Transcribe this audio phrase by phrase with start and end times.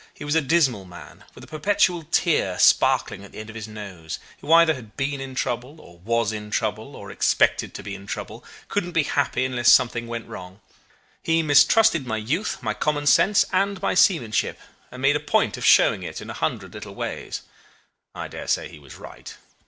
[0.15, 3.67] He was a dismal man, with a perpetual tear sparkling at the end of his
[3.67, 7.93] nose, who either had been in trouble, or was in trouble, or expected to be
[7.93, 10.59] in trouble couldn't be happy unless something went wrong.
[11.21, 14.59] He mistrusted my youth, my common sense, and my seamanship,
[14.89, 17.43] and made a point of showing it in a hundred little ways.
[18.15, 19.37] I dare say he was right.